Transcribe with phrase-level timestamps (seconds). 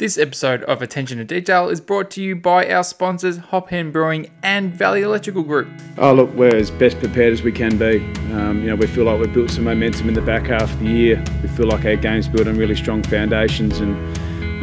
[0.00, 3.92] This episode of Attention to Detail is brought to you by our sponsors Hop Hen
[3.92, 5.68] Brewing and Valley Electrical Group.
[5.98, 7.98] Oh, look, we're as best prepared as we can be.
[8.32, 10.78] Um, you know, we feel like we've built some momentum in the back half of
[10.78, 11.22] the year.
[11.42, 13.94] We feel like our game's built on really strong foundations, and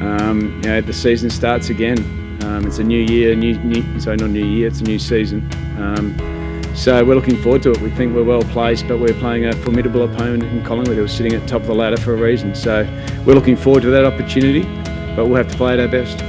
[0.02, 2.00] um, you know, the season starts again.
[2.44, 5.48] Um, it's a new year, new, new, sorry, not new year, it's a new season.
[5.78, 6.18] Um,
[6.76, 7.82] so we're looking forward to it.
[7.82, 11.34] We think we're well placed, but we're playing a formidable opponent in Collingwood who's sitting
[11.34, 12.56] at top of the ladder for a reason.
[12.56, 12.88] So
[13.24, 14.64] we're looking forward to that opportunity
[15.18, 16.22] but we'll have to play at our best.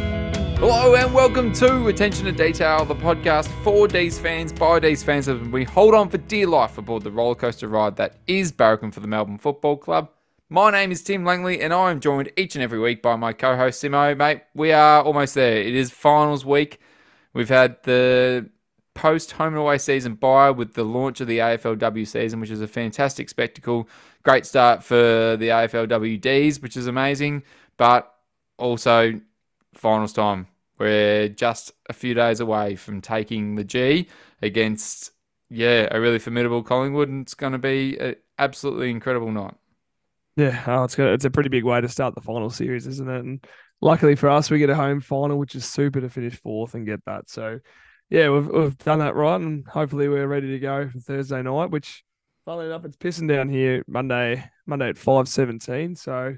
[0.58, 5.28] Hello and welcome to Attention to Detail, the podcast for D's fans by D's fans
[5.28, 9.00] as we hold on for dear life aboard the rollercoaster ride that is Barracan for
[9.00, 10.08] the Melbourne Football Club.
[10.48, 13.34] My name is Tim Langley and I am joined each and every week by my
[13.34, 14.16] co-host Simmo.
[14.16, 15.58] Mate, we are almost there.
[15.58, 16.80] It is finals week.
[17.34, 18.48] We've had the
[18.94, 22.62] post home and away season bye with the launch of the AFLW season, which is
[22.62, 23.86] a fantastic spectacle.
[24.22, 27.42] Great start for the AFLWDs, which is amazing.
[27.76, 28.14] But
[28.58, 29.20] also
[29.74, 30.46] finals time.
[30.78, 34.08] We're just a few days away from taking the G
[34.42, 35.10] against,
[35.50, 39.54] yeah, a really formidable Collingwood, and it's going to be an absolutely incredible night.
[40.36, 43.24] Yeah, oh, it's it's a pretty big way to start the final series, isn't it?
[43.24, 43.44] And
[43.80, 46.86] luckily for us, we get a home final, which is super to finish fourth and
[46.86, 47.28] get that.
[47.28, 47.58] So,
[48.08, 51.72] yeah, we've we've done that right, and hopefully we're ready to go for Thursday night.
[51.72, 52.04] Which,
[52.44, 55.96] funnily enough, it's pissing down here Monday Monday at five seventeen.
[55.96, 56.36] So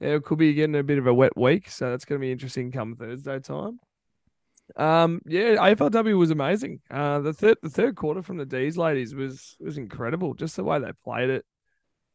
[0.00, 2.32] it could be getting a bit of a wet week, so that's going to be
[2.32, 3.78] interesting come Thursday time.
[4.76, 6.80] Um, yeah, AFLW was amazing.
[6.90, 10.34] Uh, the third the third quarter from the D's ladies was was incredible.
[10.34, 11.44] Just the way they played it,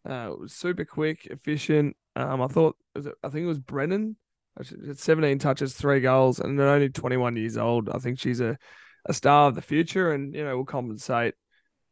[0.10, 1.96] uh, it was super quick, efficient.
[2.16, 4.16] Um, I thought it, I think it was Brennan,
[4.62, 7.90] 17 touches, three goals, and only 21 years old.
[7.90, 8.58] I think she's a,
[9.06, 11.36] a star of the future, and you know will compensate.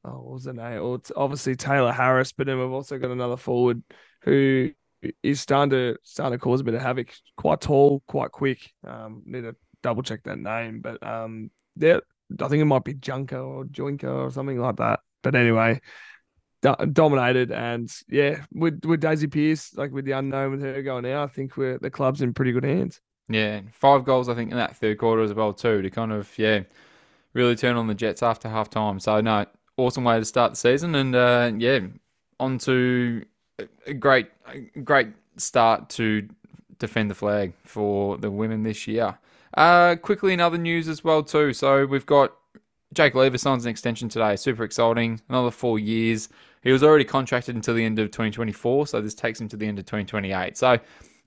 [0.06, 0.82] Oh, what was the name?
[0.82, 3.84] Well, it's obviously Tayla Harris, but then we've also got another forward
[4.22, 4.72] who
[5.22, 7.14] is starting to starting to cause a bit of havoc.
[7.38, 8.72] Quite tall, quite quick.
[8.86, 12.02] Um, need to double check that name, but um, there
[12.42, 15.02] I think it might be Junker or Joinker or something like that.
[15.22, 15.82] But anyway,
[16.62, 21.06] do- dominated and yeah, with with Daisy Pearce, like with the unknown with her going
[21.06, 23.00] out, I think we're the club's in pretty good hands.
[23.30, 26.32] Yeah, five goals I think in that third quarter as well too to kind of
[26.38, 26.64] yeah
[27.34, 29.00] really turn on the Jets after half time.
[29.00, 29.46] So no,
[29.78, 31.80] awesome way to start the season and uh, yeah,
[32.40, 33.24] on to
[34.00, 36.28] great, a great start to
[36.80, 39.18] defend the flag for the women this year.
[39.56, 41.54] Uh, quickly in other news as well too.
[41.54, 42.34] So we've got
[42.94, 44.36] Jake Lever signs an extension today.
[44.36, 45.22] Super exciting.
[45.30, 46.30] Another four years.
[46.62, 49.68] He was already contracted until the end of 2024, so this takes him to the
[49.68, 50.58] end of 2028.
[50.58, 50.80] So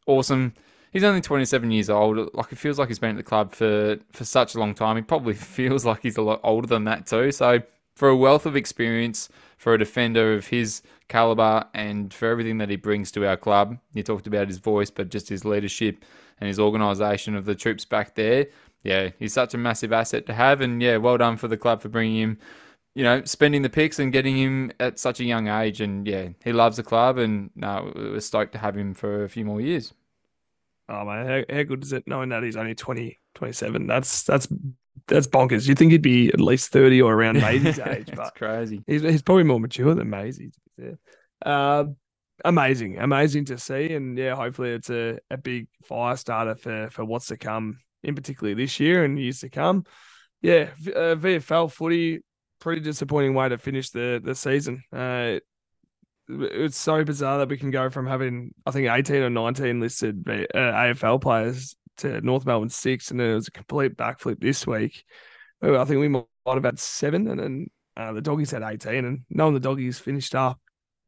[0.06, 0.54] awesome.
[0.92, 2.34] He's only 27 years old.
[2.34, 4.96] Like it feels like he's been at the club for for such a long time.
[4.96, 7.32] He probably feels like he's a lot older than that too.
[7.32, 7.60] So
[7.96, 12.68] for a wealth of experience, for a defender of his caliber and for everything that
[12.68, 13.78] he brings to our club.
[13.94, 16.04] You talked about his voice, but just his leadership
[16.38, 18.46] and his organisation of the troops back there.
[18.84, 21.82] Yeah, he's such a massive asset to have, and yeah, well done for the club
[21.82, 22.38] for bringing him.
[22.94, 26.28] You know, spending the picks and getting him at such a young age, and yeah,
[26.44, 29.60] he loves the club, and no, we're stoked to have him for a few more
[29.60, 29.92] years.
[30.88, 33.86] Oh man, how, how good is it knowing that he's only 20, 27?
[33.86, 34.46] That's that's
[35.08, 35.68] that's bonkers.
[35.68, 38.82] You'd think he'd be at least 30 or around Maisie's age, but crazy.
[38.86, 40.52] He's, he's probably more mature than Maisie.
[41.44, 41.84] Uh,
[42.44, 43.92] amazing, amazing to see.
[43.92, 48.14] And yeah, hopefully it's a, a big fire starter for, for what's to come, in
[48.14, 49.84] particularly this year and years to come.
[50.42, 52.20] Yeah, uh, VFL footy,
[52.60, 54.82] pretty disappointing way to finish the, the season.
[54.92, 55.38] Uh,
[56.28, 60.24] it's so bizarre that we can go from having, I think, 18 or 19 listed
[60.28, 64.66] uh, AFL players to North Melbourne six, and then it was a complete backflip this
[64.66, 65.04] week.
[65.62, 69.04] I think we might have had seven, and then uh, the doggies had 18.
[69.04, 70.60] And knowing the doggies finished up,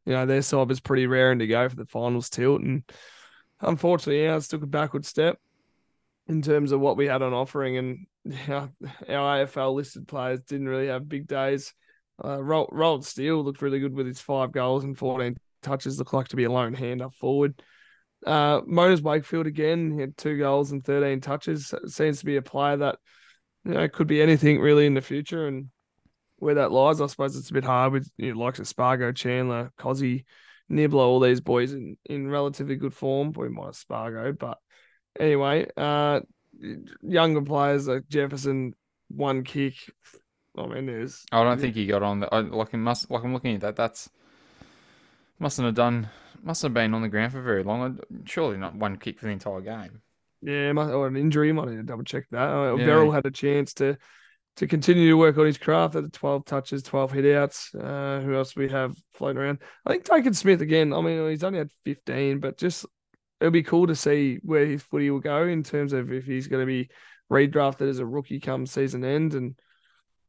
[0.07, 2.63] you know, their side was pretty raring to go for the finals tilt.
[2.63, 2.83] And
[3.61, 5.39] unfortunately, it's took a backward step
[6.27, 7.77] in terms of what we had on offering.
[7.77, 8.69] And yeah,
[9.09, 11.75] our AFL listed players didn't really have big days.
[12.25, 16.29] Uh, Rolled Steele looked really good with his five goals and 14 touches, looked like
[16.29, 17.63] to be a lone hand up forward.
[18.27, 21.75] Uh, Motors Wakefield again, he had two goals and 13 touches.
[21.87, 22.99] seems to be a player that
[23.65, 25.47] you know could be anything really in the future.
[25.47, 25.69] And
[26.37, 29.13] where that lies, I suppose it's a bit hard with you know, likes of Spargo,
[29.13, 30.25] Chandler, Cozzy,
[30.69, 33.33] Nibbler, all these boys in, in relatively good form.
[33.33, 34.59] Probably more Spargo, but
[35.19, 36.21] anyway, uh,
[37.03, 38.75] younger players like Jefferson,
[39.09, 39.75] one kick.
[40.57, 41.25] I mean, there's.
[41.31, 42.21] I don't think he got on.
[42.21, 43.77] The, like, must like I'm looking at that.
[43.77, 44.11] That's
[45.39, 46.09] mustn't have done
[46.43, 47.99] must have been on the ground for very long.
[48.25, 50.03] Surely not one kick for the entire game.
[50.43, 51.53] Yeah, or an injury.
[51.53, 52.49] Might need to double check that.
[52.49, 52.87] Uh, yeah.
[52.87, 53.97] Verrall had a chance to
[54.57, 57.75] to continue to work on his craft at the 12 touches, 12 hitouts.
[57.75, 59.59] Uh, who else we have floating around?
[59.87, 60.93] I think Deakyn Smith again.
[60.93, 62.85] I mean, he's only had 15, but just
[63.41, 66.49] it'll be cool to see where his footy will go in terms of if he's
[66.49, 66.91] going to be
[67.31, 69.35] redrafted as a rookie come season end.
[69.35, 69.55] And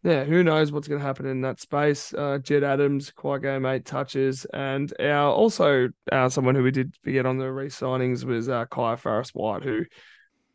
[0.03, 2.13] yeah, who knows what's going to happen in that space.
[2.13, 4.45] Uh, Jed Adams, quite game eight touches.
[4.53, 8.65] And our also uh, someone who we did forget on the re signings was uh,
[8.65, 9.83] Kyah Farris White, who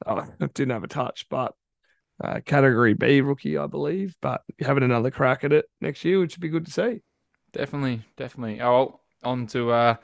[0.07, 1.55] uh, didn't have a touch, but
[2.23, 6.37] uh, category B rookie, I believe, but having another crack at it next year, which
[6.37, 7.03] would be good to see.
[7.53, 8.63] Definitely, definitely.
[8.63, 9.97] Oh, on to uh,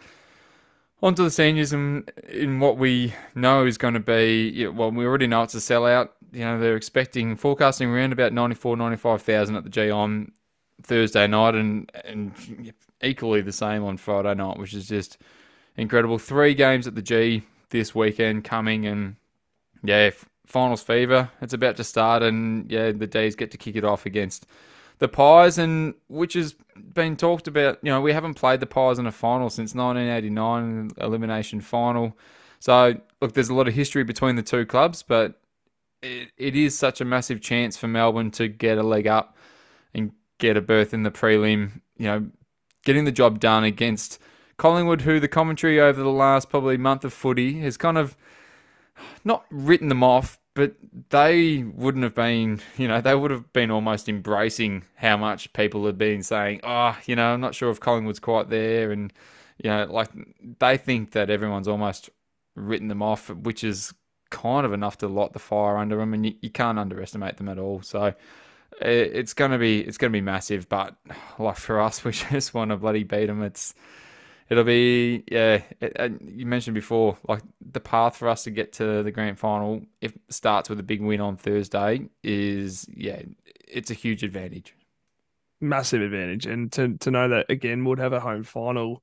[1.03, 4.67] on to the seniors and in what we know is going to be.
[4.67, 6.11] Well, we already know it's a sellout.
[6.32, 10.32] You know, they're expecting forecasting around about 94, 95,000 at the G on
[10.82, 12.73] Thursday night, and and
[13.03, 15.19] equally the same on Friday night, which is just
[15.77, 16.19] incredible.
[16.19, 19.17] Three games at the G this weekend coming, and
[19.82, 20.11] yeah,
[20.47, 21.31] finals fever.
[21.41, 24.47] It's about to start, and yeah, the D's get to kick it off against
[24.99, 26.55] the Pies, and which has
[26.94, 27.79] been talked about.
[27.82, 32.17] You know, we haven't played the Pies in a final since 1989, elimination final.
[32.59, 35.40] So look, there's a lot of history between the two clubs, but
[36.02, 39.37] it, it is such a massive chance for Melbourne to get a leg up
[39.94, 41.81] and get a berth in the prelim.
[41.97, 42.31] You know,
[42.85, 44.19] getting the job done against
[44.56, 48.17] Collingwood, who the commentary over the last probably month of footy has kind of
[49.25, 50.75] not written them off, but
[51.11, 55.87] they wouldn't have been, you know, they would have been almost embracing how much people
[55.87, 58.91] had been saying, oh, you know, I'm not sure if Collingwood's quite there.
[58.91, 59.12] And,
[59.62, 60.11] you know, like
[60.58, 62.11] they think that everyone's almost
[62.56, 63.94] written them off, which is
[64.31, 66.15] kind of enough to light the fire under them.
[66.15, 67.82] And you, you can't underestimate them at all.
[67.82, 68.15] So
[68.81, 70.69] it's going to be, it's to be massive.
[70.69, 70.97] But
[71.38, 73.43] like for us, we just want to bloody beat them.
[73.43, 73.75] It's,
[74.50, 75.62] it'll be yeah.
[75.81, 79.82] It, you mentioned before, like the path for us to get to the grand final,
[80.00, 83.23] if starts with a big win on Thursday, is yeah,
[83.67, 84.75] it's a huge advantage.
[85.61, 89.03] Massive advantage, and to to know that again would have a home final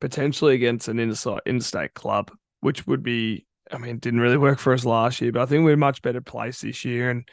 [0.00, 2.30] potentially against an interstate club,
[2.60, 3.44] which would be.
[3.70, 6.20] I mean, didn't really work for us last year, but I think we're much better
[6.20, 7.28] placed this year, and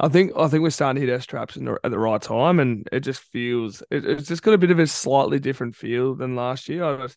[0.00, 2.60] I think I think we're starting to hit our straps the, at the right time,
[2.60, 6.14] and it just feels it, it's just got a bit of a slightly different feel
[6.14, 6.84] than last year.
[6.84, 7.08] I,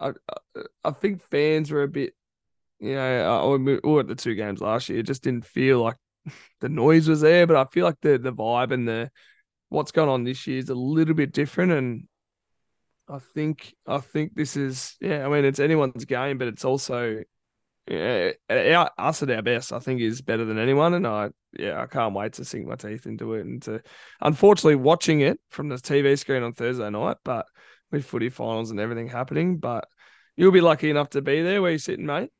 [0.00, 0.12] I,
[0.84, 2.14] I think fans were a bit,
[2.80, 5.96] you know, uh, or at the two games last year, it just didn't feel like
[6.60, 9.10] the noise was there, but I feel like the the vibe and the
[9.68, 12.08] what's going on this year is a little bit different, and
[13.08, 15.26] I think I think this is yeah.
[15.26, 17.22] I mean, it's anyone's game, but it's also
[17.88, 20.94] yeah, us at our best, I think, is better than anyone.
[20.94, 23.82] And I, yeah, I can't wait to sink my teeth into it and to,
[24.20, 27.46] unfortunately, watching it from the TV screen on Thursday night, but
[27.92, 29.58] with footy finals and everything happening.
[29.58, 29.86] But
[30.36, 31.62] you'll be lucky enough to be there.
[31.62, 32.30] Where you're sitting, mate?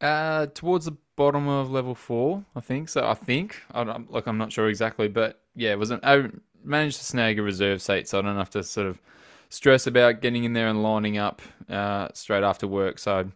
[0.00, 2.88] Uh, towards the bottom of level four, I think.
[2.88, 6.00] So I think, I don't, like, I'm not sure exactly, but yeah, it was an,
[6.02, 6.28] I
[6.62, 9.00] managed to snag a reserve seat, so I don't have to sort of
[9.48, 11.40] stress about getting in there and lining up
[11.70, 12.98] uh, straight after work.
[12.98, 13.30] So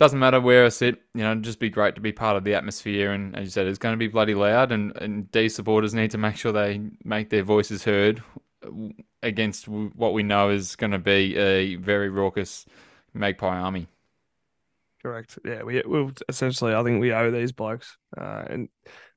[0.00, 2.54] doesn't matter where I sit, you know, just be great to be part of the
[2.54, 3.12] atmosphere.
[3.12, 6.10] And as you said, it's going to be bloody loud, and, and D supporters need
[6.12, 8.22] to make sure they make their voices heard
[9.22, 12.64] against what we know is going to be a very raucous
[13.12, 13.88] Magpie army.
[15.02, 15.38] Correct.
[15.44, 18.68] Yeah, we we essentially, I think we owe these blokes, uh, and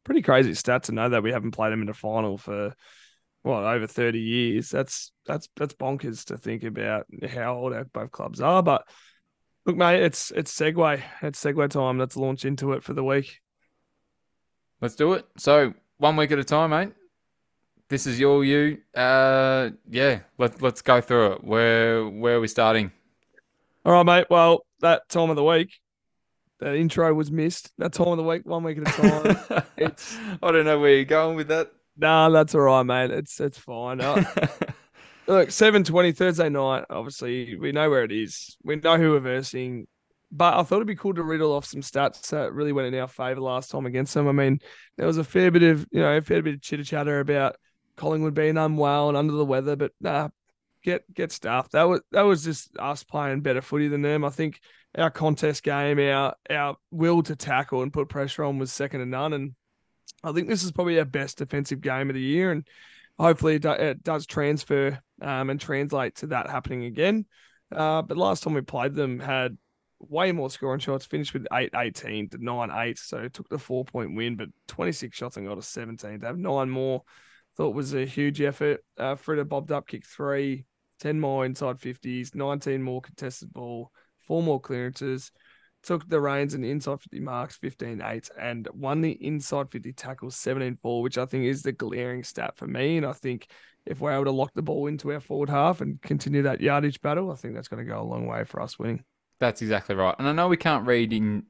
[0.03, 2.75] pretty crazy stat to know that we haven't played them in a final for
[3.44, 4.69] what over thirty years.
[4.69, 8.86] That's that's that's bonkers to think about how old both clubs are, but
[9.65, 11.01] Look, mate, it's it's segue.
[11.21, 11.98] It's segue time.
[11.98, 13.39] Let's launch into it for the week.
[14.82, 15.25] Let's do it.
[15.38, 16.89] So one week at a time, mate.
[17.88, 18.79] This is your you.
[18.93, 20.20] Uh, yeah.
[20.38, 21.43] Let let's go through it.
[21.43, 22.91] Where where are we starting?
[23.86, 24.27] All right, mate.
[24.29, 25.79] Well, that time of the week,
[26.60, 27.72] that intro was missed.
[27.77, 29.63] That time of the week, one week at a time.
[29.77, 31.72] it's I don't know where you're going with that.
[31.96, 33.12] Nah, that's all right, mate.
[33.12, 34.01] It's it's fine.
[35.27, 36.86] Look, seven twenty Thursday night.
[36.89, 38.58] Obviously, we know where it is.
[38.63, 39.88] We know who we're versing.
[40.32, 43.00] But I thought it'd be cool to riddle off some stats that really went in
[43.00, 44.27] our favour last time against them.
[44.27, 44.60] I mean,
[44.98, 47.56] there was a fair bit of you know a fair bit of chitter chatter about
[47.96, 50.30] Collingwood being unwell and under the weather, but nah,
[50.84, 51.70] get get stuff.
[51.70, 54.25] That was that was just us playing better footy than them.
[54.25, 54.60] I think
[54.98, 59.06] our contest game, our our will to tackle and put pressure on was second to
[59.06, 59.34] none.
[59.34, 59.56] And
[60.24, 62.51] I think this is probably our best defensive game of the year.
[62.51, 62.68] And
[63.20, 67.25] hopefully it, do, it does transfer um, and translate to that happening again.
[67.72, 69.58] Uh, but last time we played them had
[70.00, 73.00] way more scoring shots, finished with 8 18 to 9 8.
[73.00, 76.20] So took the four point win, but 26 shots and got a 17.
[76.20, 77.03] To have nine more,
[77.56, 78.84] thought was a huge effort.
[78.98, 80.65] Uh, Fritsch bobbed up, kicked three,
[81.00, 83.92] 10 more inside 50s, 19 more contested ball,
[84.27, 85.32] four more clearances
[85.84, 89.94] took the reins and the inside 50 marks 15 8 and won the inside 50
[89.94, 92.98] tackles 17 4, which I think is the glaring stat for me.
[92.98, 93.48] And I think
[93.86, 97.02] if we're able to lock the ball into our forward half and continue that yardage
[97.02, 99.04] battle, I think that's going to go a long way for us winning.
[99.40, 100.16] That's exactly right.
[100.18, 101.44] And I know we can't read in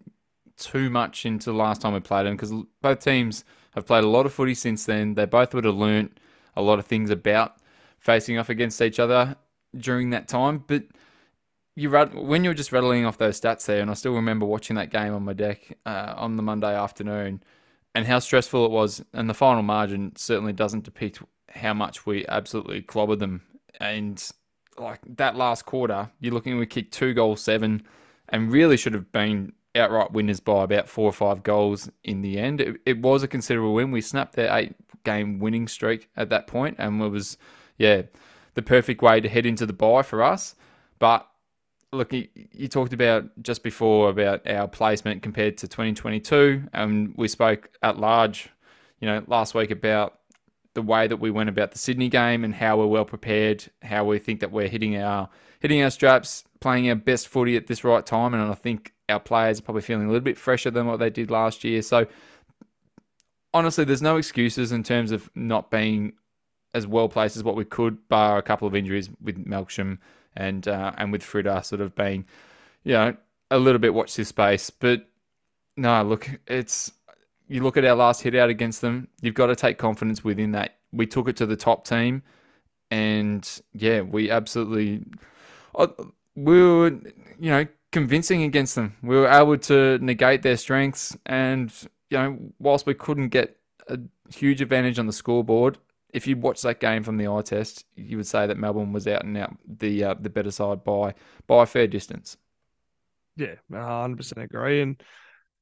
[0.58, 3.44] too much into the last time we played them because both teams
[3.76, 5.14] have played a lot of footy since then.
[5.14, 6.20] They both would have learnt
[6.56, 7.58] a lot of things about
[8.00, 9.36] facing off against each other
[9.76, 10.64] during that time.
[10.66, 10.84] But
[11.76, 14.92] you when you're just rattling off those stats there, and I still remember watching that
[14.92, 17.44] game on my deck uh, on the Monday afternoon,
[17.96, 19.04] and how stressful it was.
[19.14, 23.42] And the final margin certainly doesn't depict how much we absolutely clobbered them.
[23.80, 24.24] And
[24.78, 27.84] like that last quarter, you're looking we kicked two goals seven,
[28.30, 32.38] and really should have been outright winners by about four or five goals in the
[32.38, 32.62] end.
[32.62, 33.90] It, it was a considerable win.
[33.90, 37.38] We snapped their eight game winning streak at that point, and it was
[37.78, 38.04] yeah
[38.54, 40.56] the perfect way to head into the bye for us.
[41.00, 41.28] But
[41.94, 47.70] look, you, talked about just before about our placement compared to 2022, and we spoke
[47.82, 48.50] at large,
[49.00, 50.20] you know, last week about
[50.74, 54.04] the way that we went about the Sydney game and how we're well prepared, how
[54.04, 57.84] we think that we're hitting our hitting our straps, playing our best footy at this
[57.84, 60.88] right time, and I think our players are probably feeling a little bit fresher than
[60.88, 61.82] what they did last year.
[61.82, 62.08] So
[63.54, 66.14] honestly, there's no excuses in terms of not being
[66.74, 70.00] as well placed as what we could, bar a couple of injuries with Melksham
[70.36, 72.26] and uh, and with Fritsch sort of being,
[72.84, 73.16] you know,
[73.52, 74.70] a little bit watch this space.
[74.70, 75.08] But
[75.78, 76.92] no, look, it's
[77.48, 79.08] you look at our last hit out against them.
[79.22, 80.78] You've got to take confidence within that.
[80.92, 82.24] We took it to the top team,
[82.92, 85.04] and yeah, we absolutely
[85.76, 85.88] uh,
[86.36, 86.92] we were
[87.40, 88.96] you know convincing against them.
[89.02, 91.72] We were able to negate their strengths, and
[92.10, 94.00] you know, whilst we couldn't get a
[94.34, 95.78] huge advantage on the scoreboard,
[96.14, 99.08] if you watch that game from the eye test, you would say that Melbourne was
[99.08, 101.16] out and out the uh, the better side by
[101.48, 102.38] by a fair distance.
[103.36, 105.02] Yeah, hundred percent agree, and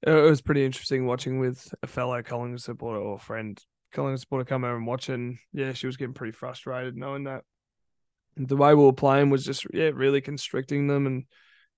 [0.04, 3.58] it was pretty interesting watching with a fellow Collingwood supporter or friend
[3.94, 7.44] Collingwood supporter come over and watch, and yeah, she was getting pretty frustrated knowing that
[8.36, 11.24] the way we were playing was just yeah really constricting them, and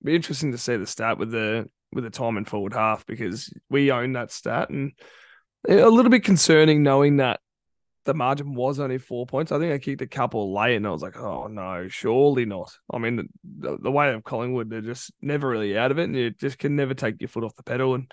[0.02, 3.52] be interesting to see the stat with the with the time and forward half because
[3.70, 4.68] we own that stat.
[4.68, 4.92] And
[5.68, 7.40] a little bit concerning knowing that
[8.04, 9.52] the margin was only four points.
[9.52, 12.72] I think I kicked a couple late, and I was like, "Oh no, surely not."
[12.92, 16.16] I mean, the, the way of Collingwood, they're just never really out of it, and
[16.16, 17.94] you just can never take your foot off the pedal.
[17.94, 18.12] And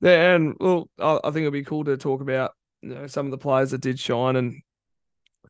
[0.00, 3.26] yeah, and well, I, I think it'd be cool to talk about you know some
[3.26, 4.54] of the players that did shine and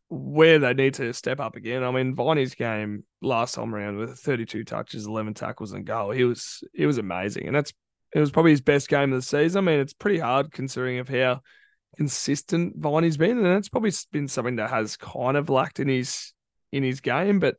[0.08, 1.82] where they need to step up again.
[1.82, 6.24] I mean, Viney's game last time around with 32 touches, 11 tackles, and goal, he
[6.24, 7.72] was he was amazing, and that's
[8.14, 9.58] it was probably his best game of the season.
[9.58, 11.40] I mean, it's pretty hard considering of how
[11.96, 16.32] consistent Viney's been, and it's probably been something that has kind of lacked in his
[16.72, 17.38] in his game.
[17.38, 17.56] But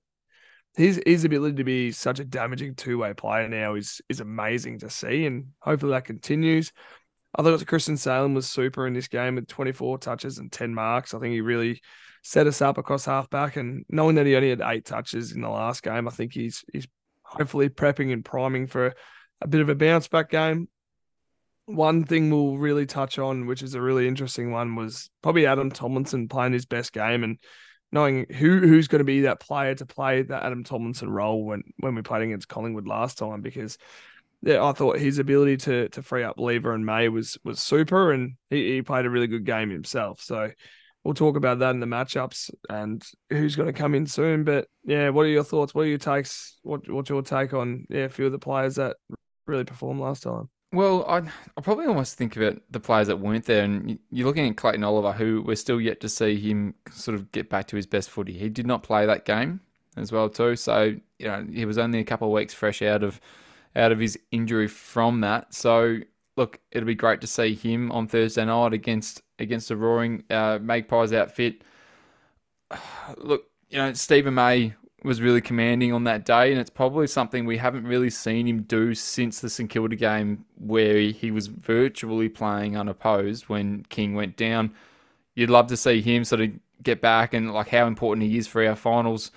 [0.75, 4.79] his his ability to be such a damaging two way player now is is amazing
[4.79, 6.71] to see, and hopefully that continues.
[7.37, 11.13] I thought Christian Salem was super in this game with 24 touches and 10 marks.
[11.13, 11.81] I think he really
[12.23, 15.49] set us up across halfback, and knowing that he only had eight touches in the
[15.49, 16.87] last game, I think he's he's
[17.23, 18.93] hopefully prepping and priming for
[19.41, 20.69] a bit of a bounce back game
[21.65, 25.71] one thing we'll really touch on, which is a really interesting one, was probably Adam
[25.71, 27.39] Tomlinson playing his best game and
[27.91, 31.63] knowing who who's going to be that player to play that Adam Tomlinson role when
[31.77, 33.77] when we played against Collingwood last time because
[34.41, 38.11] yeah, I thought his ability to to free up Lever and May was was super
[38.11, 40.21] and he, he played a really good game himself.
[40.21, 40.51] So
[41.03, 44.43] we'll talk about that in the matchups and who's going to come in soon.
[44.43, 45.73] But yeah, what are your thoughts?
[45.73, 46.59] What are your takes?
[46.61, 48.97] What what's your take on yeah, a few of the players that
[49.47, 50.49] really performed last time?
[50.75, 51.19] Well, I
[51.55, 54.83] I probably almost think about the players that weren't there, and you're looking at Clayton
[54.83, 58.09] Oliver, who we're still yet to see him sort of get back to his best
[58.09, 58.33] footy.
[58.33, 59.61] He did not play that game
[59.95, 63.03] as well too, so you know he was only a couple of weeks fresh out
[63.03, 63.21] of
[63.73, 65.53] out of his injury from that.
[65.53, 65.99] So
[66.35, 70.59] look, it'll be great to see him on Thursday night against against the Roaring uh,
[70.61, 71.63] Magpies outfit.
[73.17, 74.73] Look, you know Steven May
[75.05, 78.63] was really commanding on that day, and it's probably something we haven't really seen him
[78.63, 84.35] do since the St Kilda game, where he was virtually playing unopposed when King went
[84.35, 84.73] down.
[85.35, 86.51] You'd love to see him sort of
[86.83, 89.31] get back and like how important he is for our finals,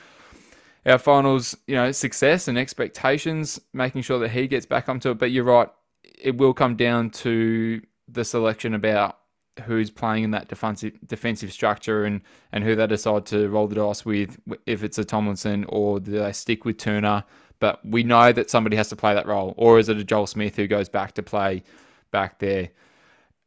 [0.87, 5.19] our finals, you know, success and expectations, making sure that he gets back onto it.
[5.19, 5.69] But you're right,
[6.03, 9.18] it will come down to the selection about
[9.61, 12.21] who's playing in that defensive defensive structure and,
[12.53, 16.13] and who they decide to roll the dice with, if it's a Tomlinson or do
[16.13, 17.25] they stick with Turner.
[17.61, 20.29] But we know that somebody has to play that role, or is it a Joel
[20.29, 21.65] Smith who goes back to play
[22.13, 22.71] back there?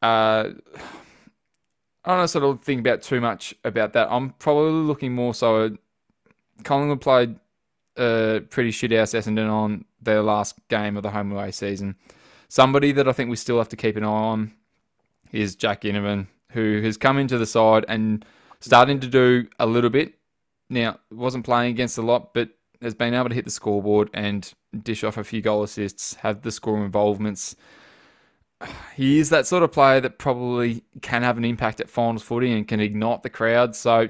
[0.01, 0.49] Uh,
[2.03, 4.07] I don't sort of think about too much about that.
[4.11, 5.65] I'm probably looking more so.
[5.65, 5.71] At,
[6.63, 7.35] Collingwood played
[7.97, 11.95] a pretty shit ass Essendon on their last game of the home away season.
[12.49, 14.51] Somebody that I think we still have to keep an eye on
[15.31, 18.25] is Jack Ginnivan, who has come into the side and
[18.59, 20.15] starting to do a little bit.
[20.69, 22.49] Now, wasn't playing against a lot, but
[22.81, 24.51] has been able to hit the scoreboard and
[24.83, 27.55] dish off a few goal assists, have the score involvements.
[28.95, 32.51] He is that sort of player that probably can have an impact at finals footy
[32.51, 33.75] and can ignite the crowd.
[33.75, 34.09] So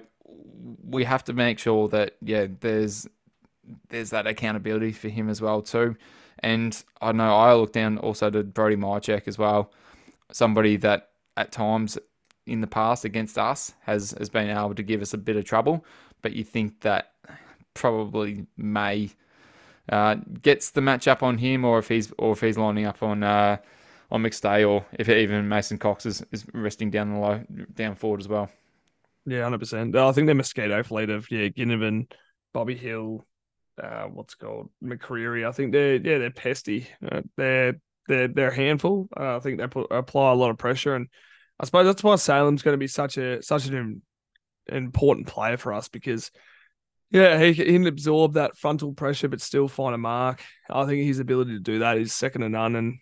[0.84, 3.08] we have to make sure that yeah, there's
[3.90, 5.96] there's that accountability for him as well too.
[6.40, 9.72] And I know I look down also to Brody Mihocek as well,
[10.32, 11.98] somebody that at times
[12.48, 15.46] in the past against us has has been able to give us a bit of
[15.46, 15.86] trouble.
[16.22, 17.14] But you think that
[17.74, 19.12] probably may
[19.90, 23.02] uh, gets the match up on him, or if he's or if he's lining up
[23.04, 23.58] on uh,
[24.12, 28.20] on McStay, or if even Mason Cox is, is resting down the low down forward
[28.20, 28.50] as well.
[29.26, 29.96] Yeah, hundred percent.
[29.96, 32.12] I think the mosquito fleet of yeah Ginnivan,
[32.54, 33.26] Bobby Hill,
[33.82, 35.48] uh, what's called McCreery.
[35.48, 36.88] I think they're yeah they're pesty.
[37.10, 37.80] Uh, they're
[38.12, 39.08] they're they're a handful.
[39.18, 41.08] Uh, I think they put, apply a lot of pressure, and
[41.60, 44.01] I suppose that's why Salem's going to be such a such an
[44.72, 46.32] important player for us because
[47.10, 50.44] yeah he, he can absorb that frontal pressure but still find a mark.
[50.70, 53.00] I think his ability to do that is second to none, and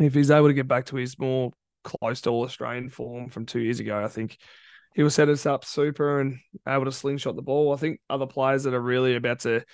[0.00, 1.52] if he's able to get back to his more
[1.84, 4.38] close to all Australian form from two years ago, I think
[4.94, 7.72] he will set us up super and able to slingshot the ball.
[7.72, 9.64] I think other players that are really about to,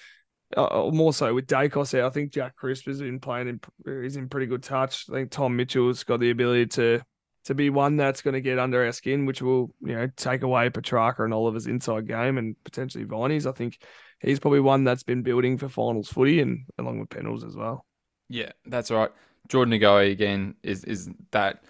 [0.56, 4.02] uh, uh more so with Daicos out, I think Jack Crisp has been playing, in,
[4.02, 5.06] he's in pretty good touch.
[5.10, 7.00] I think Tom Mitchell's got the ability to
[7.44, 10.42] to be one that's going to get under our skin, which will you know take
[10.42, 13.46] away Petracca and Oliver's inside game and potentially Viney's.
[13.46, 13.78] I think
[14.20, 17.86] he's probably one that's been building for finals footy and along with Pennells as well.
[18.28, 19.10] Yeah, that's right.
[19.48, 21.64] Jordan DeGoey again is is that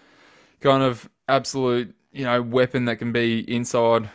[0.59, 4.09] kind of absolute you know, weapon that can be inside,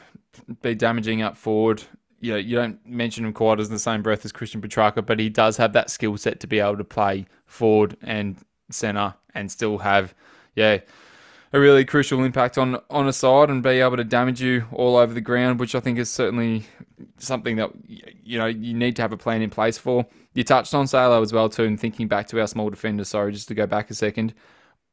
[0.63, 1.83] be damaging up forward.
[2.21, 5.05] You know, you don't mention him quite as in the same breath as Christian Petracca,
[5.05, 8.37] but he does have that skill set to be able to play forward and
[8.71, 10.15] centre and still have,
[10.55, 10.79] yeah,
[11.53, 14.97] a really crucial impact on on a side and be able to damage you all
[14.97, 16.65] over the ground, which I think is certainly
[17.19, 20.07] something that you know you need to have a plan in place for.
[20.35, 23.05] You touched on Salo as well too, and thinking back to our small defender.
[23.05, 24.35] Sorry, just to go back a second.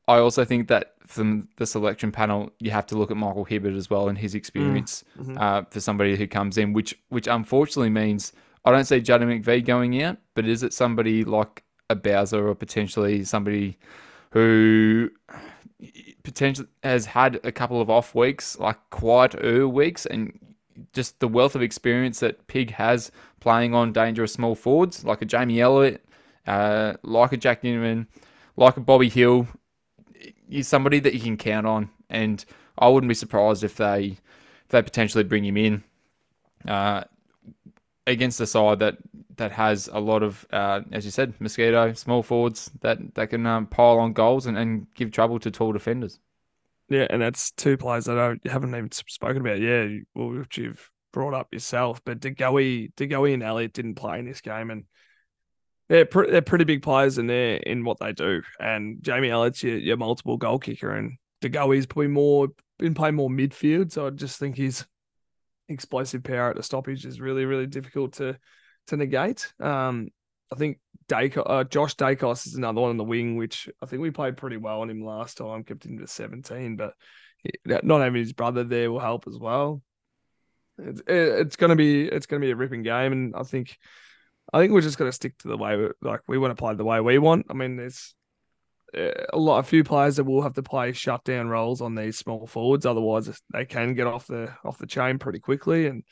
[0.08, 3.78] I also think that from the selection panel, you have to look at Michael Hibberd
[3.78, 5.38] as well and his experience mm, mm-hmm.
[5.38, 8.34] uh, for somebody who comes in, which which unfortunately means
[8.66, 12.56] I don't see Juddy McVee going out, but is it somebody like a Bowser or
[12.56, 13.78] potentially somebody
[14.32, 15.10] who
[16.24, 20.38] potentially has had a couple of off weeks, like quieter weeks, and
[20.94, 25.26] just the wealth of experience that Pig has playing on dangerous small forwards, like a
[25.26, 26.04] Jamie Elliott,
[26.48, 28.08] uh, like a Jack Newman,
[28.56, 29.48] like a Bobby Hill,
[30.50, 32.44] he's somebody that you can count on, and
[32.78, 34.18] I wouldn't be surprised if they
[34.66, 35.84] if they potentially bring him in
[36.68, 37.04] uh,
[38.08, 38.98] against a side that
[39.38, 43.46] that has a lot of, uh, as you said, mosquito small forwards that that can
[43.46, 46.20] um, pile on goals and, and give trouble to tall defenders.
[46.90, 49.60] Yeah, and that's two players that I haven't even spoken about.
[49.60, 54.42] Yeah, which you've brought up yourself, but DeGoey, DeGoey and Elliott didn't play in this
[54.42, 54.86] game, and
[55.94, 58.42] they're, pre- they're pretty big players in there in what they do.
[58.60, 62.48] And Jamie Elliott's your, your multiple goal kicker, and DeGoey's probably more
[62.80, 63.92] been playing more midfield.
[63.92, 64.86] So I just think his
[65.70, 68.40] explosive power at the stoppage is really really difficult to
[68.88, 69.54] to negate.
[69.60, 70.10] Um,
[70.52, 74.02] I think Daicos, uh, Josh Daicos is another one on the wing, which I think
[74.02, 76.94] we played pretty well on him last time, kept him to 17, but
[77.66, 79.84] not having his brother there will help as well.
[80.80, 83.78] It's, it's going to be it's going to be a ripping game, and I think
[84.54, 86.62] I think we're just going to stick to the way we, like we want to
[86.62, 87.48] play the way we want.
[87.50, 88.14] I mean, there's
[88.96, 92.18] uh, a lot, a few players that will have to play shutdown roles on these
[92.18, 92.86] small forwards.
[92.86, 95.88] Otherwise, they can get off the off the chain pretty quickly.
[95.88, 96.04] And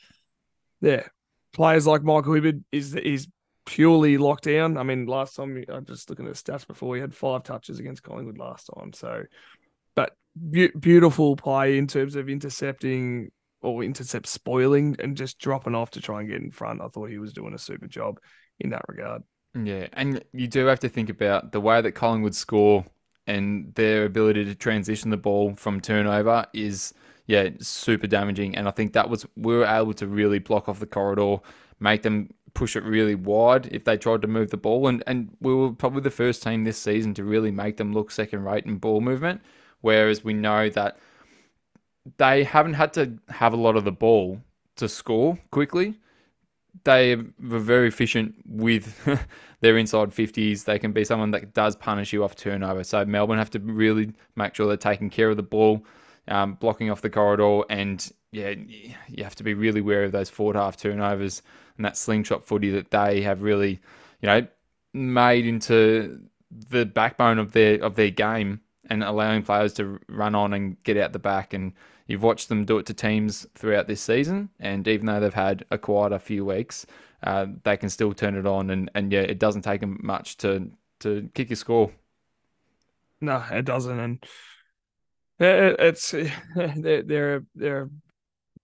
[0.80, 1.04] yeah,
[1.52, 3.28] players like Michael Hibberd is is
[3.64, 4.76] purely locked down.
[4.76, 7.78] I mean, last time I'm just looking at the stats before, he had five touches
[7.78, 8.92] against Collingwood last time.
[8.92, 9.22] So,
[9.94, 10.16] but
[10.50, 13.30] be- beautiful play in terms of intercepting
[13.62, 16.80] or intercept spoiling and just dropping off to try and get in front.
[16.80, 18.18] I thought he was doing a super job
[18.60, 19.22] in that regard.
[19.54, 22.84] Yeah, and you do have to think about the way that Collingwood score
[23.26, 26.92] and their ability to transition the ball from turnover is
[27.26, 28.56] yeah super damaging.
[28.56, 31.38] And I think that was we were able to really block off the corridor,
[31.80, 34.88] make them push it really wide if they tried to move the ball.
[34.88, 38.10] And and we were probably the first team this season to really make them look
[38.10, 39.42] second rate in ball movement.
[39.82, 40.98] Whereas we know that
[42.18, 44.40] they haven't had to have a lot of the ball
[44.76, 45.98] to score quickly.
[46.84, 48.98] They were very efficient with
[49.60, 50.64] their inside 50s.
[50.64, 52.82] They can be someone that does punish you off turnover.
[52.82, 55.84] So Melbourne have to really make sure they're taking care of the ball,
[56.28, 58.54] um, blocking off the corridor, and yeah,
[59.08, 61.42] you have to be really wary of those forward half turnovers
[61.76, 63.80] and that slingshot footy that they have really,
[64.20, 64.46] you know,
[64.94, 66.20] made into
[66.70, 68.60] the backbone of their of their game
[68.90, 71.54] and allowing players to run on and get out the back.
[71.54, 71.72] And
[72.06, 74.50] you've watched them do it to teams throughout this season.
[74.60, 76.86] And even though they've had a quieter few weeks,
[77.22, 78.70] uh, they can still turn it on.
[78.70, 81.90] And, and yeah, it doesn't take them much to to kick a score.
[83.20, 83.98] No, it doesn't.
[83.98, 84.24] And
[85.38, 86.10] it, it's
[86.76, 87.90] they're they're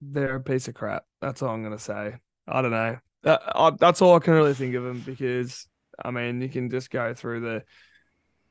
[0.01, 1.05] they're a piece of crap.
[1.21, 2.15] That's all I'm gonna say.
[2.47, 2.99] I don't know.
[3.23, 5.67] That, I, that's all I can really think of them because
[6.03, 7.63] I mean you can just go through the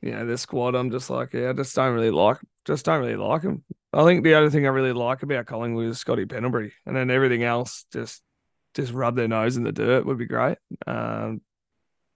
[0.02, 0.74] you know the squad.
[0.74, 3.64] I'm just like yeah, I just don't really like just don't really like them.
[3.92, 7.10] I think the only thing I really like about Collingwood is Scotty Pendlebury, and then
[7.10, 8.22] everything else just
[8.74, 10.58] just rub their nose in the dirt would be great.
[10.86, 11.40] Um,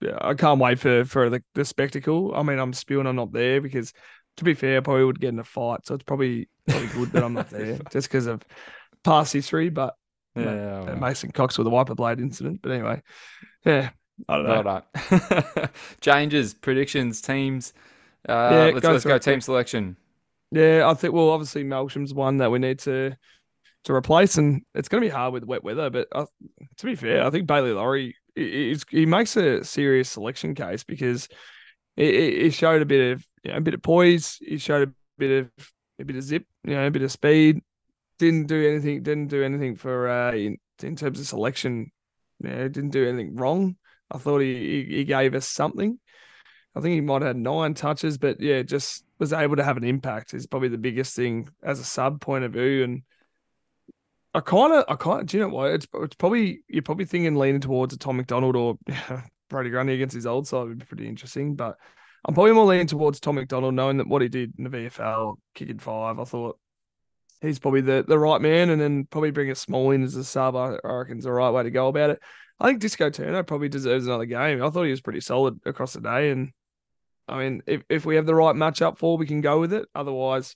[0.01, 2.33] yeah, I can't wait for for the, the spectacle.
[2.35, 3.93] I mean, I'm spewing I'm not there because
[4.37, 5.85] to be fair, I probably would get in a fight.
[5.85, 8.43] So it's probably probably good that I'm not there just because of
[9.03, 9.69] past history.
[9.69, 9.95] But
[10.35, 10.95] yeah, know, well.
[10.97, 12.61] Mason Cox with a wiper blade incident.
[12.61, 13.01] But anyway,
[13.65, 13.89] yeah,
[14.27, 14.83] I don't know.
[15.09, 15.69] Well
[16.01, 17.73] Changes, predictions, teams.
[18.27, 19.97] Uh, yeah, let's, go, let's go team selection.
[20.53, 23.17] Yeah, I think well, obviously Melksham's one that we need to
[23.85, 25.89] to replace, and it's going to be hard with wet weather.
[25.89, 26.27] But uh,
[26.77, 31.27] to be fair, I think Bailey Laurie he makes a serious selection case because
[31.95, 34.37] he showed a bit of you know, a bit of poise.
[34.41, 37.61] He showed a bit of a bit of zip, you know, a bit of speed.
[38.19, 39.01] Didn't do anything.
[39.01, 41.91] Didn't do anything for uh, in, in terms of selection.
[42.39, 43.75] Know, didn't do anything wrong.
[44.11, 45.99] I thought he, he gave us something.
[46.75, 49.77] I think he might have had nine touches, but yeah, just was able to have
[49.77, 52.83] an impact is probably the biggest thing as a sub point of view.
[52.83, 53.03] And
[54.33, 55.71] I kind of, I kind of, do you know what?
[55.71, 58.77] It's, it's probably, you're probably thinking leaning towards a Tom McDonald or
[59.49, 61.55] Brodie Grundy against his old side would be pretty interesting.
[61.55, 61.77] But
[62.25, 65.35] I'm probably more leaning towards Tom McDonald, knowing that what he did in the VFL,
[65.53, 66.57] kicking five, I thought
[67.41, 68.69] he's probably the, the right man.
[68.69, 71.31] And then probably bring a small in as a sub, I, I reckon is the
[71.31, 72.21] right way to go about it.
[72.59, 74.63] I think Disco Turner probably deserves another game.
[74.63, 76.31] I thought he was pretty solid across the day.
[76.31, 76.51] And
[77.27, 79.85] I mean, if, if we have the right matchup for, we can go with it.
[79.95, 80.55] Otherwise,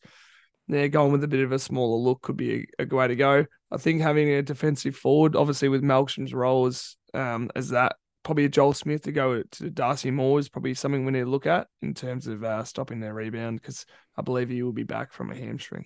[0.67, 3.15] yeah, going with a bit of a smaller look could be a, a way to
[3.15, 3.45] go.
[3.71, 8.45] I think having a defensive forward, obviously with Melksham's role as um, as that, probably
[8.45, 11.45] a Joel Smith to go to Darcy Moore is probably something we need to look
[11.45, 13.85] at in terms of uh, stopping their rebound because
[14.17, 15.85] I believe he will be back from a hamstring.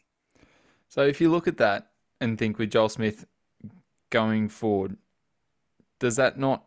[0.90, 3.26] So if you look at that and think with Joel Smith
[4.10, 4.98] going forward,
[6.00, 6.66] does that not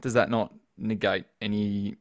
[0.00, 1.96] does that not negate any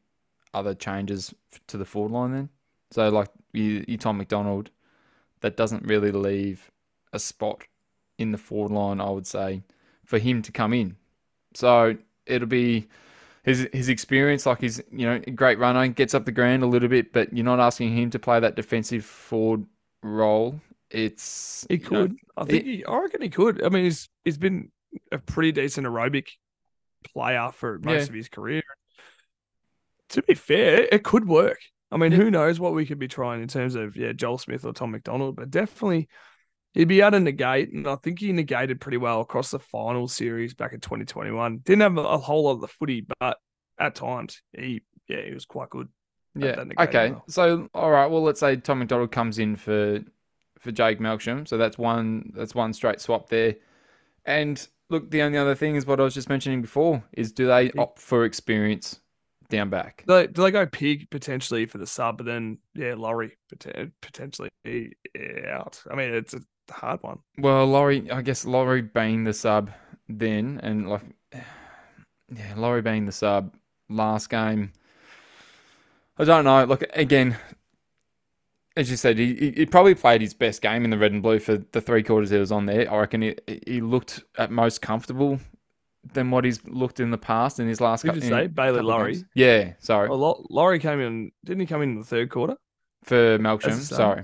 [0.55, 1.33] other changes
[1.67, 2.49] to the forward line then?
[2.91, 4.69] So like you, you Tom McDonald,
[5.41, 6.71] that doesn't really leave
[7.13, 7.63] a spot
[8.17, 9.63] in the forward line, I would say,
[10.05, 10.95] for him to come in.
[11.53, 12.87] So it'll be
[13.43, 16.67] his his experience, like he's you know a great runner, gets up the ground a
[16.67, 19.65] little bit, but you're not asking him to play that defensive forward
[20.01, 20.59] role.
[20.89, 22.13] It's he could.
[22.13, 22.63] Know, I think.
[22.63, 23.63] It, he, I reckon he could.
[23.63, 24.71] I mean, he's he's been
[25.11, 26.27] a pretty decent aerobic
[27.03, 28.09] player for most yeah.
[28.09, 28.63] of his career.
[30.09, 31.59] To be fair, it could work.
[31.91, 34.65] I mean, who knows what we could be trying in terms of yeah, Joel Smith
[34.65, 36.07] or Tom McDonald, but definitely
[36.73, 40.07] he'd be able to negate, and I think he negated pretty well across the final
[40.07, 41.59] series back in 2021.
[41.59, 43.37] Didn't have a whole lot of the footy, but
[43.79, 45.87] at times he yeah he was quite good.
[46.35, 46.63] Yeah.
[46.79, 47.11] Okay.
[47.11, 47.23] Well.
[47.27, 48.07] So all right.
[48.07, 50.01] Well, let's say Tom McDonald comes in for
[50.59, 51.47] for Jake Melksham.
[51.47, 53.55] So that's one that's one straight swap there.
[54.25, 57.47] And look, the only other thing is what I was just mentioning before is do
[57.47, 58.99] they opt for experience
[59.49, 60.03] down back?
[60.07, 63.37] Do they, do they go pig potentially for the sub, but then yeah, Laurie
[64.01, 64.49] potentially
[65.47, 65.81] out.
[65.89, 67.19] I mean, it's a hard one.
[67.37, 69.71] Well, Laurie, I guess Laurie being the sub
[70.07, 71.03] then, and like,
[71.33, 73.55] yeah, Laurie being the sub
[73.89, 74.71] last game.
[76.17, 76.63] I don't know.
[76.63, 77.37] Look, again,
[78.77, 81.39] as you said, he, he probably played his best game in the red and blue
[81.39, 82.91] for the three quarters he was on there.
[82.91, 83.35] I reckon he,
[83.67, 85.39] he looked at most comfortable
[86.13, 88.03] than what he's looked in the past in his last.
[88.03, 89.23] Did you say Bailey Laurie?
[89.33, 90.09] Yeah, sorry.
[90.09, 91.31] Well, Laurie came in.
[91.43, 92.57] Didn't he come in, in the third quarter
[93.03, 93.79] for Melksham?
[93.79, 94.23] Sorry.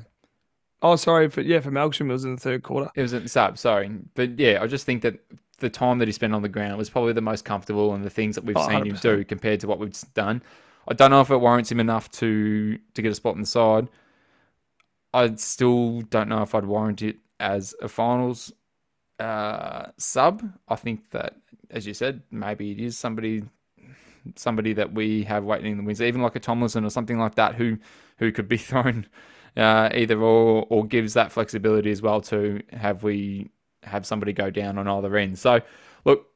[0.84, 2.90] Oh, sorry for yeah for Melksham it was in the third quarter.
[2.96, 5.20] It was at the sub, sorry, but yeah, I just think that
[5.60, 8.10] the time that he spent on the ground was probably the most comfortable and the
[8.10, 8.88] things that we've oh, seen 100%.
[8.88, 10.42] him do compared to what we've done.
[10.88, 13.48] I don't know if it warrants him enough to to get a spot in the
[13.48, 13.90] side.
[15.14, 18.52] I still don't know if I'd warrant it as a finals
[19.20, 20.42] uh, sub.
[20.68, 21.36] I think that,
[21.72, 23.44] as you said, maybe it is somebody
[24.36, 27.36] somebody that we have waiting in the wings, even like a Tomlinson or something like
[27.36, 27.78] that, who
[28.20, 29.08] who could be thrown
[29.58, 33.50] uh, either or or gives that flexibility as well to have we
[33.84, 35.40] have somebody go down on either end.
[35.40, 35.62] So
[36.06, 36.28] look,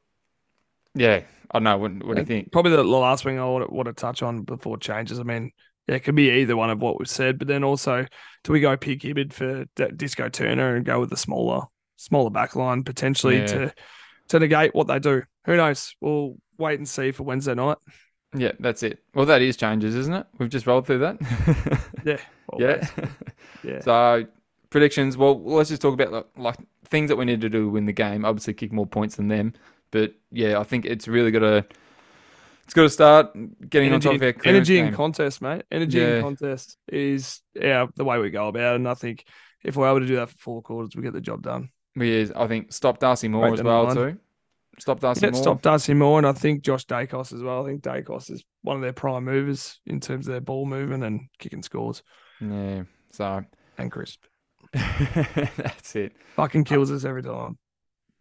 [0.94, 1.78] yeah, I don't know.
[1.78, 2.52] What, what do you think?
[2.52, 5.20] Probably the last thing I want to, want to touch on before changes.
[5.20, 5.52] I mean,
[5.86, 8.06] yeah, it could be either one of what we've said, but then also,
[8.42, 11.62] do we go pick Hibberd for Disco Turner and go with the smaller
[11.98, 13.46] smaller back line potentially yeah.
[13.46, 13.74] to
[14.28, 15.22] to negate what they do?
[15.44, 15.94] Who knows?
[16.00, 17.78] We'll wait and see for Wednesday night.
[18.36, 18.98] Yeah, that's it.
[19.14, 20.26] Well, that is changes, isn't it?
[20.38, 21.82] We've just rolled through that.
[22.04, 22.18] Yeah.
[22.58, 22.86] Yeah.
[23.64, 23.80] Yeah.
[23.80, 24.26] So
[24.70, 25.16] predictions.
[25.16, 27.86] Well, let's just talk about like, like things that we need to do to win
[27.86, 28.24] the game.
[28.24, 29.54] Obviously, kick more points than them.
[29.90, 31.64] But yeah, I think it's really got to.
[32.64, 33.32] It's got to start
[33.68, 35.62] getting on top of our energy, energy in contest, mate.
[35.70, 36.16] Energy Yeah.
[36.16, 38.76] in contest is yeah the way we go about it.
[38.76, 39.24] And I think
[39.64, 41.70] if we're able to do that for four quarters, we get the job done.
[41.96, 44.18] We, I think stop Darcy Moore as well too.
[44.78, 45.42] Stop Darcy Get Moore.
[45.42, 47.64] stop Darcy Moore, and I think Josh Daicos as well.
[47.64, 51.02] I think Daicos is one of their prime movers in terms of their ball movement
[51.04, 52.02] and kicking scores.
[52.40, 52.82] Yeah.
[53.12, 53.42] So
[53.78, 54.24] And crisp.
[54.72, 56.12] that's it.
[56.34, 57.56] Fucking kills us every time.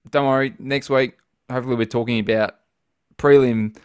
[0.10, 0.54] don't worry.
[0.60, 1.16] Next week,
[1.52, 2.56] hopefully, we're talking about
[3.18, 3.76] prelim,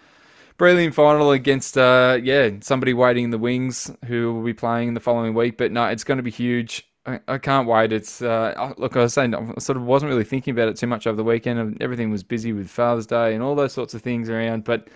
[0.58, 5.00] prelim final against uh yeah somebody waiting in the wings who will be playing the
[5.00, 5.58] following week.
[5.58, 6.86] But no, it's going to be huge.
[7.06, 7.92] I, I can't wait.
[7.92, 10.76] It's uh I- look, I was saying I sort of wasn't really thinking about it
[10.76, 11.80] too much over the weekend.
[11.82, 14.64] Everything was busy with Father's Day and all those sorts of things around.
[14.64, 14.88] But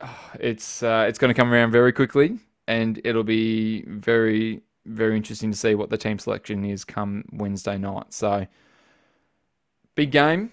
[0.00, 5.16] oh, it's uh, it's going to come around very quickly, and it'll be very very
[5.16, 8.12] interesting to see what the team selection is come Wednesday night.
[8.14, 8.46] So
[9.96, 10.52] big game.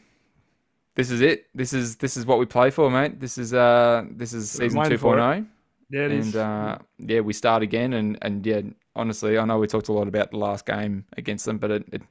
[0.96, 1.46] This is it.
[1.54, 3.20] This is this is what we play for, mate.
[3.20, 5.22] This is uh this is season for it.
[5.22, 5.46] 2.0
[5.90, 6.26] Yeah, it is.
[6.28, 8.62] and uh yeah, we start again and and yeah,
[8.96, 11.86] honestly, I know we talked a lot about the last game against them, but it,
[11.92, 12.02] it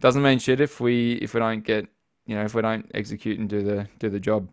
[0.00, 1.86] doesn't mean shit if we if we don't get,
[2.26, 4.48] you know, if we don't execute and do the do the job.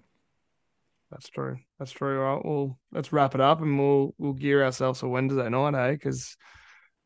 [1.12, 1.58] That's true.
[1.80, 2.22] That's true.
[2.22, 2.46] All right.
[2.46, 5.88] Well, let's wrap it up and we'll we'll gear ourselves for Wednesday night, eh?
[5.88, 5.92] hey?
[5.94, 6.36] Because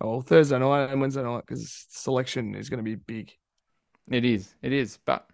[0.02, 3.32] oh Thursday night and Wednesday night because selection is going to be big.
[4.10, 4.54] It is.
[4.62, 4.98] It is.
[5.06, 5.28] But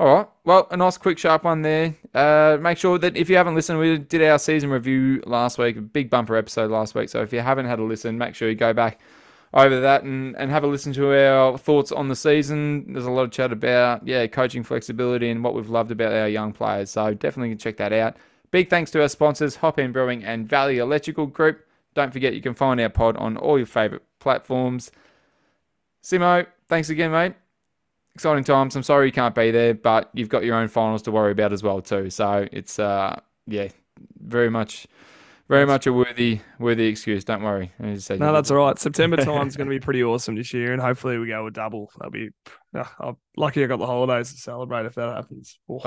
[0.00, 0.26] all right.
[0.44, 1.94] Well, a nice quick sharp one there.
[2.14, 5.76] Uh, make sure that if you haven't listened, we did our season review last week,
[5.76, 7.10] a big bumper episode last week.
[7.10, 8.98] So if you haven't had a listen, make sure you go back
[9.52, 12.94] over that and, and have a listen to our thoughts on the season.
[12.94, 16.28] There's a lot of chat about yeah, coaching flexibility and what we've loved about our
[16.28, 16.90] young players.
[16.92, 18.16] So definitely check that out.
[18.52, 21.66] Big thanks to our sponsors, Hop Hen Brewing and Valley Electrical Group.
[21.92, 24.90] Don't forget you can find our pod on all your favorite platforms.
[26.02, 27.34] Simmo, thanks again, mate
[28.14, 28.76] exciting times.
[28.76, 31.52] I'm sorry you can't be there, but you've got your own finals to worry about
[31.52, 32.10] as well too.
[32.10, 33.68] So it's uh yeah,
[34.20, 34.86] very much
[35.50, 37.24] very much a worthy worthy excuse.
[37.24, 37.72] Don't worry.
[38.20, 38.78] No, that's all right.
[38.78, 41.90] September time's going to be pretty awesome this year, and hopefully we go a double.
[41.98, 42.30] That'll be.
[42.72, 45.58] Uh, I'm lucky I got the holidays to celebrate if that happens.
[45.68, 45.80] Oh.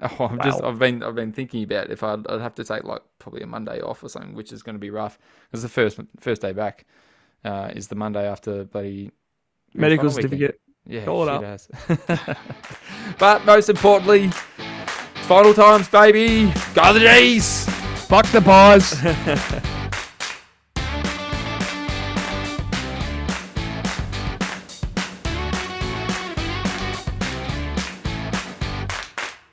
[0.18, 2.82] Oh, I'm just I've been I've been thinking about if I'd, I'd have to take
[2.82, 5.18] like probably a Monday off or something, which is going to be rough
[5.50, 6.84] because the first first day back
[7.44, 9.12] uh, is the Monday after bloody
[9.72, 10.54] medical weekend.
[10.86, 11.68] Yeah, Call it has.
[13.18, 14.30] but most importantly,
[15.22, 16.52] final times, baby.
[16.74, 17.68] Go the D's.
[18.06, 18.94] Fuck the pies.